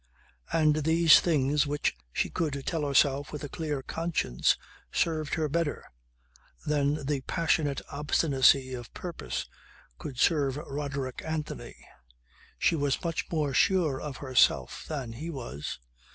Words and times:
And 0.51 0.77
these 0.77 1.19
things 1.19 1.67
which 1.67 1.95
she 2.11 2.31
could 2.31 2.63
tell 2.65 2.81
herself 2.87 3.31
with 3.31 3.43
a 3.43 3.49
clear 3.49 3.83
conscience 3.83 4.57
served 4.91 5.35
her 5.35 5.47
better 5.47 5.91
than 6.65 7.05
the 7.05 7.21
passionate 7.27 7.81
obstinacy 7.91 8.73
of 8.73 8.91
purpose 8.95 9.45
could 9.99 10.17
serve 10.19 10.57
Roderick 10.57 11.21
Anthony. 11.23 11.75
She 12.57 12.75
was 12.75 13.03
much 13.03 13.29
more 13.29 13.53
sure 13.53 14.01
of 14.01 14.17
herself 14.17 14.85
than 14.87 15.13
he 15.13 15.29
was. 15.29 15.77